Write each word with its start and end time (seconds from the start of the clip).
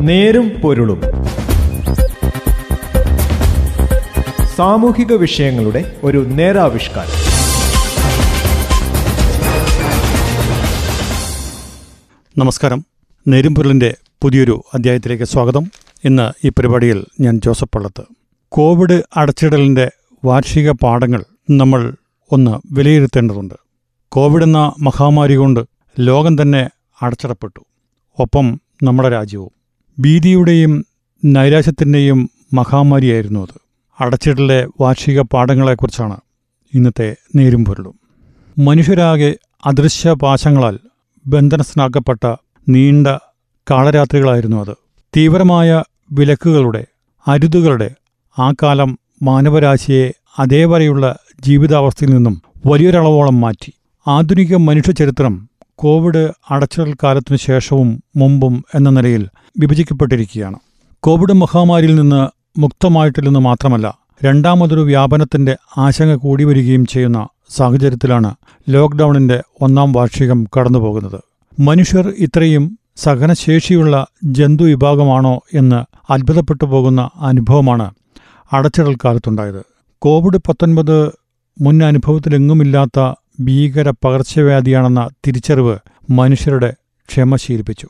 നേരും 0.00 0.48
പൊരുളും. 0.48 1.00
സാമൂഹിക 4.56 5.12
വിഷയങ്ങളുടെ 5.12 6.00
ഒരു 6.04 6.24
നേരാവിഷ്കാരം. 6.28 7.10
നമസ്കാരം. 12.38 12.84
നേരുംപൊരുളിന്റെ 13.28 13.96
പുതിയൊരു 14.22 14.64
അധ്യായത്തിലേക്ക് 14.74 15.24
സ്വാഗതം. 15.24 15.70
ഇന്ന് 16.04 16.46
ഈ 16.46 16.48
പരിപാടിയിൽ 16.48 17.04
ഞാൻ 17.20 17.40
ജോസഫ് 17.40 17.70
പള്ളത്ത്. 17.74 18.02
കോവിഡ് 18.48 19.02
അടച്ചിടലിന്റെ 19.16 19.90
വാർഷിക 20.24 20.70
പാഠങ്ങൾ 20.70 21.24
നമ്മൾ 21.50 21.94
ഒന്ന് 22.32 22.74
വിലയിരുത്തേണ്ടതുണ്ട്. 22.74 23.54
കോവിഡ് 24.08 24.42
എന്ന 24.42 24.72
മഹാമാരി 24.78 25.34
കൊണ്ട് 25.34 25.60
ലോകം 25.98 26.42
തന്നെ 26.42 26.70
അടച്ചിടപ്പെട്ടു. 27.02 27.60
ഒപ്പം 28.18 28.60
നമ്മുടെ 28.82 29.08
രാജ്യവും. 29.08 29.59
ഭീതിയുടെയും 30.00 30.86
നൈരാശ്യത്തിന്റെയും 31.24 32.30
മഹാമാരിയായിരുന്നു 32.52 33.40
അത്. 33.40 33.60
അടച്ചിടലെ 34.00 34.66
വാർഷിക 34.80 35.20
പാഠങ്ങളെക്കുറിച്ചാണ് 35.20 36.16
ഇന്നത്തെ 36.74 37.16
നേരും 37.36 37.64
പൊരുളും. 37.64 37.94
മനുഷ്യരാകെ 38.58 39.36
അദൃശ്യ 39.66 40.12
പാശങ്ങളാൽ 40.12 40.78
ബന്ധനസ്ഥനാക്കപ്പെട്ട 41.26 42.34
നീണ്ട 42.68 43.06
കാളരാത്രികളായിരുന്നു 43.70 44.56
അത്. 44.56 44.76
തീവ്രമായ 45.16 45.82
വിലക്കുകളുടെ 46.12 46.86
അരുതുകളുടെ 47.28 47.90
ആ 48.38 48.52
കാലം 48.62 48.98
മാനവരാശിയെ 49.22 50.12
അതേവരെയുള്ള 50.38 51.18
ജീവിതാവസ്ഥയിൽ 51.40 52.10
നിന്നും 52.10 52.42
വലിയൊരളവോളം 52.66 53.40
മാറ്റി. 53.40 53.72
ആധുനിക 54.08 54.56
മനുഷ്യചരിത്രം 54.56 55.49
കോവിഡ് 55.82 56.32
അടച്ചിടൽ 56.50 56.94
കാലത്തിനു 57.04 57.36
ശേഷവും 57.36 58.02
മുമ്പും 58.16 58.64
എന്ന 58.74 58.90
നിലയിൽ 58.90 59.28
വിഭജിക്കപ്പെട്ടിരിക്കുകയാണ്. 59.58 60.56
കോവിഡ് 61.00 61.32
മഹാമാരിയിൽ 61.32 61.94
നിന്ന് 61.94 62.28
മുക്തമായിട്ടില്ലെന്ന് 62.60 63.40
മാത്രമല്ല 63.40 63.98
രണ്ടാമതൊരു 64.24 64.80
വ്യാപനത്തിന്റെ 64.80 65.56
ആശങ്ക 65.78 66.14
കൂടി 66.14 66.44
വരികയും 66.44 66.86
ചെയ്യുന്ന 66.86 67.28
സാഹചര്യത്തിലാണ് 67.50 68.34
ലോക്ക്ഡൌണിന്റെ 68.68 69.42
ഒന്നാം 69.60 69.92
വാർഷികം 69.92 70.46
കടന്നുപോകുന്നത്. 70.58 71.20
മനുഷ്യർ 71.60 72.08
ഇത്രയും 72.08 72.78
സഹനശേഷിയുള്ള 72.96 74.06
ജന്തു 74.24 74.62
വിഭാഗമാണോ 74.62 75.40
എന്ന് 75.54 76.12
അത്ഭുതപ്പെട്ടു 76.12 76.64
പോകുന്ന 76.64 77.10
അനുഭവമാണ് 77.20 77.90
അടച്ചിടൽ 78.52 78.96
കാലത്തുണ്ടായത്. 79.04 79.64
കോവിഡ് 79.98 80.36
പത്തൊൻപത് 80.48 81.12
മുൻ 81.60 81.84
അനുഭവത്തിലെങ്ങുമില്ലാത്ത 81.84 83.14
ഭീകര 83.40 83.90
പകർച്ചവ്യാധിയാണെന്ന 84.04 85.08
തിരിച്ചറിവ് 85.26 85.78
മനുഷ്യരുടെ 86.10 86.74
ക്ഷമ 87.08 87.36
ശീലിപ്പിച്ചു. 87.36 87.88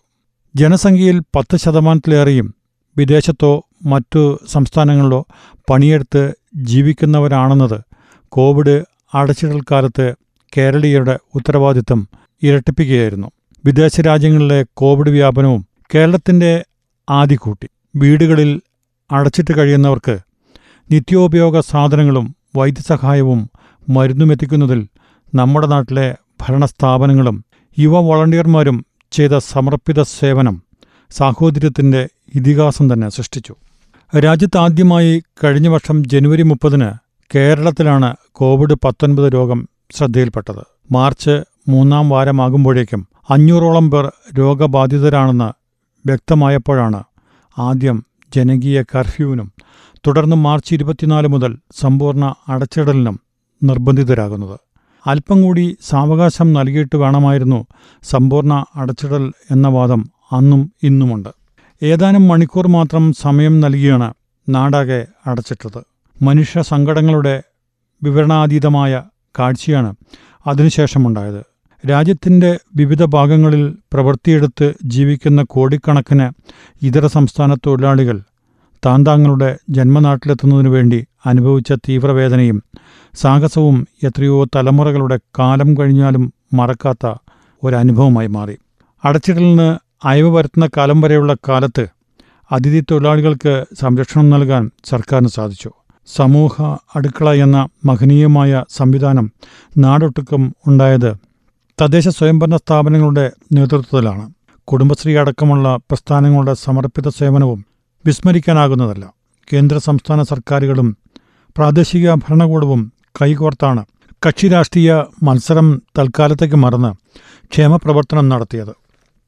ജനസംഖ്യയിൽ 0.54 1.20
പത്ത് 1.36 1.56
ശതമാനത്തിലേറെയും 1.56 2.54
വിദേശത്തോ 2.96 3.68
മറ്റു 3.82 4.40
സംസ്ഥാനങ്ങളിലോ 4.48 5.26
പണിയെടുത്ത് 5.70 6.34
ജീവിക്കുന്നവരാണെന്നത് 6.54 7.80
കോവിഡ് 8.28 8.84
അടച്ചിടൽ 9.14 9.60
കാലത്ത് 9.60 10.14
കേരളീയരുടെ 10.56 11.18
ഉത്തരവാദിത്തം 11.34 12.08
ഇരട്ടിപ്പിക്കുകയായിരുന്നു. 12.42 13.30
വിദേശ 13.64 14.00
രാജ്യങ്ങളിലെ 14.00 14.64
കോവിഡ് 14.74 15.10
വ്യാപനവും 15.10 15.66
കേരളത്തിന്റെ 15.94 16.64
ആദികൂട്ടി 17.10 17.68
വീടുകളിൽ 17.96 18.60
അടച്ചിട്ട് 19.10 19.58
കഴിയുന്നവർക്ക് 19.58 20.18
നിത്യോപയോഗ 20.90 21.60
സാധനങ്ങളും 21.60 22.36
വൈദ്യസഹായവും 22.56 23.50
മരുന്നുമെത്തിക്കുന്നതിൽ 23.88 24.88
നമ്മുടെ 25.34 25.66
നാട്ടിലെ 25.66 26.16
ഭരണസ്ഥാപനങ്ങളും 26.40 27.44
യുവ 27.78 27.98
വോളണ്ടിയർമാരും 27.98 28.86
ചെയ്ത 29.12 29.30
സമർപ്പിത 29.38 30.02
സേവനം 30.02 30.62
സാഹോദര്യത്തിന്റെ 31.10 32.08
ഇതിഹാസം 32.34 32.92
തന്നെ 32.92 33.08
സൃഷ്ടിച്ചു. 33.08 33.54
രാജ്യത്താദ്യമായി 34.18 35.22
കഴിഞ്ഞ 35.44 35.68
വർഷം 35.68 36.04
ജനുവരി 36.04 36.42
മുപ്പതിന് 36.42 36.90
കേരളത്തിലാണ് 37.34 38.16
കോവിഡ് 38.32 38.74
പത്തൊൻപത് 38.74 39.32
രോഗം 39.34 39.69
ശ്രദ്ധയിൽപ്പെട്ടത്. 39.96 40.92
മാർച്ച് 40.92 41.42
മൂന്നാം 41.69 42.08
വാരമാകുമ്പോഴേക്കും 42.08 43.08
അഞ്ഞൂറോളം 43.30 43.90
പേർ 43.90 44.12
രോഗബാധിതരാണെന്ന് 44.38 45.52
വ്യക്തമായപ്പോഴാണ് 46.06 47.02
ആദ്യം 47.58 48.04
ജനകീയ 48.36 48.82
കർഫ്യൂവിനും 48.82 49.52
തുടർന്ന് 50.06 50.36
മാർച്ച് 50.36 50.74
ഇരുപത്തിനാല് 50.74 51.28
മുതൽ 51.28 51.58
സമ്പൂർണ 51.80 52.34
അടച്ചിടലിനും 52.48 53.20
നിർബന്ധിതരാകുന്നത്. 53.62 54.60
അല്പം 55.06 55.43
കൂടി 55.43 55.77
സാവകാശം 55.88 56.53
നൽകിയിട്ട് 56.53 56.97
വേണമായിരുന്നു 56.97 57.66
സമ്പൂർണ 58.03 58.65
അടച്ചിടൽ 58.77 59.33
എന്ന 59.50 59.69
വാദം 59.69 60.11
അന്നും 60.33 60.72
ഇന്നുമുണ്ട്. 60.83 61.28
ഏതാനും 61.83 62.28
മണിക്കൂർ 62.28 62.69
മാത്രം 62.69 63.12
സമയം 63.12 63.61
നൽകിയാണ് 63.61 64.15
നാടാകെ 64.49 65.06
അടച്ചിട്ടത്. 65.27 65.84
മനുഷ്യ 66.25 66.62
സങ്കടങ്ങളുടെ 66.62 67.43
വിവരണാതീതമായ 68.03 69.03
കാഴ്ചയാണ് 69.38 69.94
അതിനുശേഷമുണ്ടായത്. 70.47 71.44
രാജ്യത്തിന്റെ 71.91 72.59
വിവിധ 72.77 73.05
ഭാഗങ്ങളിൽ 73.05 73.77
പ്രവൃത്തിയെടുത്ത് 73.93 74.75
ജീവിക്കുന്ന 74.84 75.43
കോടിക്കണക്കിന് 75.43 76.31
ഇതര 76.82 77.06
സംസ്ഥാന 77.06 77.55
തൊഴിലാളികൾ 77.55 78.21
താന്താങ്ങളുടെ 78.87 79.59
ജന്മനാട്ടിലെത്തുന്നതിനു 79.71 80.69
വേണ്ടി 80.69 81.06
അനുഭവിച്ച 81.27 81.72
തീവ്രവേദനയും 81.72 82.62
സാഹസവും 83.15 83.88
എത്രയോ 84.03 84.44
തലമുറകളുടെ 84.44 85.19
കാലം 85.38 85.76
കഴിഞ്ഞാലും 85.76 86.32
മറക്കാത്ത 86.54 87.15
ഒരനുഭവമായി 87.65 88.26
മാറി. 88.26 88.59
അടച്ചിടലിന് 89.04 89.78
അയവ് 90.04 90.37
വരുത്തുന്ന 90.37 90.69
കാലം 90.76 91.00
വരെയുള്ള 91.00 91.37
കാലത്ത് 91.49 91.87
അതിഥി 92.53 92.81
തൊഴിലാളികൾക്ക് 92.81 93.65
സംരക്ഷണം 93.81 94.31
നൽകാൻ 94.31 94.70
സർക്കാരിന് 94.84 95.28
സാധിച്ചു. 95.28 95.70
സമൂഹ 96.06 96.62
അടുക്കള 96.97 97.32
എന്ന 97.32 97.69
മഹനീയമായ 97.84 98.65
സംവിധാനം 98.69 99.32
നാടൊട്ടുക്കം 99.78 100.54
ഉണ്ടായത് 100.66 101.16
തദ്ദേശ 101.82 102.09
സ്വയംഭരണ 102.09 102.56
സ്ഥാപനങ്ങളുടെ 102.56 103.32
നേതൃത്വത്തിലാണ്. 103.53 104.32
കുടുംബശ്രീ 104.65 105.16
അടക്കമുള്ള 105.16 105.76
പ്രസ്ഥാനങ്ങളുടെ 105.76 106.54
സമർപ്പിത 106.54 107.09
സേവനവും 107.09 107.65
വിസ്മരിക്കാനാകുന്നതല്ല. 108.06 109.12
കേന്ദ്ര 109.53 109.78
സംസ്ഥാന 109.78 110.22
സർക്കാരുകളും 110.22 110.97
പ്രാദേശിക 111.56 112.15
ഭരണകൂടവും 112.15 112.93
കൈകോർത്താണ് 113.21 113.84
കക്ഷി 114.26 114.48
രാഷ്ട്രീയ 114.48 115.04
മത്സരം 115.22 115.82
തൽക്കാലത്തേക്ക് 115.98 116.54
മറന്ന് 116.56 116.91
ക്ഷേമപ്രവർത്തനം 117.53 118.28
നടത്തിയത്. 118.28 118.72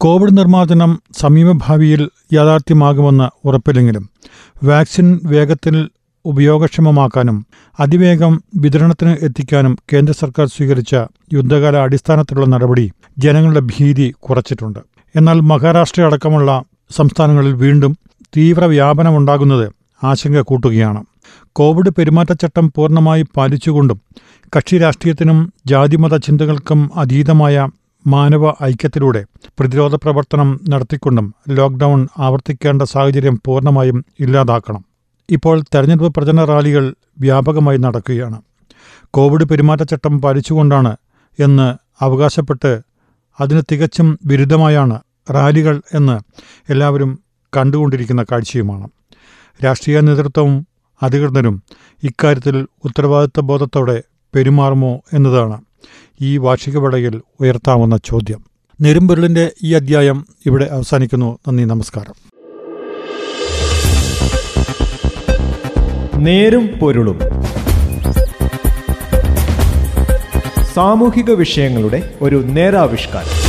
കോവിഡ് 0.01 0.37
നിർമ്മാർജനം 0.39 1.03
സമീപഭാവിയിൽ 1.21 2.09
യാഥാർത്ഥ്യമാകുമെന്ന് 2.33 3.49
ഉറപ്പില്ലെങ്കിലും 3.49 4.09
വാക്സിൻ 4.65 5.21
വേഗത്തിൽ 5.25 5.89
ഉപയോഗക്ഷമമാക്കാനും 6.25 7.47
അതിവേഗം 7.81 8.43
വിതരണത്തിന് 8.57 9.17
എത്തിക്കാനും 9.23 9.79
കേന്ദ്ര 9.93 10.13
സർക്കാർ 10.13 10.47
സ്വീകരിച്ച 10.47 10.95
യുദ്ധകാല 11.33 11.77
അടിസ്ഥാനത്തിലുള്ള 11.77 12.47
നടപടി 12.47 12.91
ജനങ്ങളുടെ 13.19 13.61
ഭീതി 13.61 14.15
കുറച്ചിട്ടുണ്ട്. 14.21 14.81
എന്നാൽ 15.17 15.41
മഹാരാഷ്ട്ര 15.41 16.03
അടക്കമുള്ള 16.03 16.63
സംസ്ഥാനങ്ങളിൽ 16.91 17.53
വീണ്ടും 17.53 17.99
തീവ്ര 18.37 18.65
വ്യാപനമുണ്ടാകുന്നത് 18.65 19.73
ആശങ്ക 20.05 20.41
കൂട്ടുകയാണ്. 20.41 21.01
കോവിഡ് 21.53 21.91
പെരുമാറ്റച്ചട്ടം 21.91 22.73
പൂർണമായി 22.77 23.23
പാലിച്ചുകൊണ്ടും 23.37 24.01
കക്ഷി 24.57 24.77
രാഷ്ട്രീയത്തിനും 24.77 25.53
ജാതിമത 25.67 26.17
ചിന്തകൾക്കും 26.17 26.91
അതീതമായ 26.97 27.69
മാനവ 28.07 28.51
ഐക്യത്തിലൂടെ 28.65 29.25
പ്രതിരോധ 29.59 29.95
പ്രവർത്തനം 29.95 30.61
നടത്തിക്കൊണ്ടും 30.69 31.35
ലോക്ഡൌൺ 31.49 32.09
ആവർത്തിക്കേണ്ട 32.19 32.83
സാഹചര്യം 32.83 33.41
പൂർണമായും 33.45 34.05
ഇല്ലാതാക്കണം. 34.21 34.85
ഇപ്പോൾ 35.31 35.61
തെരഞ്ഞെടുപ്പ് 35.61 36.15
പ്രചരണ 36.15 36.45
റാലികൾ 36.45 36.95
വ്യാപകമായി 37.21 37.77
നടക്കുകയാണ്. 37.77 38.43
കോവിഡ് 39.11 39.45
പെരുമാറ്റച്ചട്ടം 39.45 40.21
പാലിച്ചുകൊണ്ടാണ് 40.21 40.97
എന്ന് 41.41 41.75
അവകാശപ്പെട്ട് 42.05 42.81
അതിന് 43.41 43.63
തികച്ചും 43.73 44.19
വിരുദ്ധമായാണ് 44.27 45.01
റാലികൾ 45.31 45.83
എന്ന് 45.95 46.21
എല്ലാവരും 46.73 47.19
കണ്ടുകൊണ്ടിരിക്കുന്ന 47.57 48.23
കാഴ്ചയുമാണ്. 48.23 48.89
രാഷ്ട്രീയ 49.65 50.01
നേതൃത്വവും 50.01 50.67
അധികൃതരും 51.03 51.63
ഇക്കാര്യത്തിൽ 52.03 52.67
ഉത്തരവാദിത്വ 52.85 53.41
ബോധത്തോടെ 53.41 54.03
പെരുമാറുമോ 54.35 55.01
എന്നതാണ് 55.13 55.61
ഈ 56.21 56.37
വാർഷിക 56.37 56.79
വേളയിൽ 56.79 57.23
ഉയർത്താവുന്ന 57.41 57.99
ചോദ്യം. 58.05 58.45
നെരുമ്പൊരുളിന്റെ 58.81 59.53
ഈ 59.63 59.75
അധ്യായം 59.75 60.27
ഇവിടെ 60.47 60.65
അവസാനിക്കുന്നു. 60.65 61.39
നന്ദി 61.49 61.65
നമസ്കാരം. 61.65 62.33
നേരും 66.25 66.67
പൊരുളും. 66.67 67.19
സാമൂഹിക 70.75 71.31
വിഷയങ്ങളുടെ 71.31 72.15
ഒരു 72.23 72.37
നേരാവിഷ്കാരം. 72.37 73.42